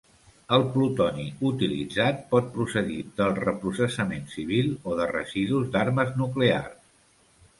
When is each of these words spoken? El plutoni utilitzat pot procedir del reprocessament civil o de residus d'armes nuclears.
El 0.55 0.63
plutoni 0.75 1.25
utilitzat 1.49 2.23
pot 2.31 2.47
procedir 2.55 2.97
del 3.21 3.37
reprocessament 3.41 4.25
civil 4.33 4.73
o 4.93 4.97
de 5.01 5.07
residus 5.13 5.71
d'armes 5.77 6.17
nuclears. 6.23 6.91